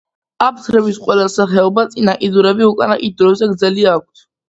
აფთრების 0.45 0.97
ყველა 1.03 1.27
სახეობას 1.35 1.93
წინა 1.93 2.17
კიდურები 2.25 2.69
უკანა 2.73 2.99
კიდურებზე 3.07 3.55
გრძელი 3.57 3.91
აქვთ. 3.97 4.29